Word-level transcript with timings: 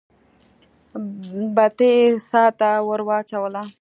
بتۍ 1.55 1.91
يې 1.99 2.05
څا 2.29 2.43
ته 2.59 2.69
ور 2.87 3.01
واچوله. 3.07 3.63